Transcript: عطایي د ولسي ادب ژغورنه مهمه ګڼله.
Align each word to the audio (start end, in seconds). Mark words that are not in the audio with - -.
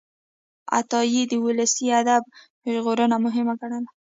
عطایي 0.77 1.21
د 1.31 1.33
ولسي 1.45 1.85
ادب 2.01 2.23
ژغورنه 2.73 3.17
مهمه 3.25 3.53
ګڼله. 3.59 3.91